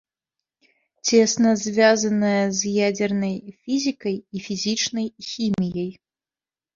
Цесна 1.09 1.49
звязаная 1.65 2.39
з 2.59 2.71
ядзернай 2.87 3.35
фізікай 3.65 4.15
і 4.39 4.41
фізічнай 4.47 5.07
хіміяй. 5.29 5.91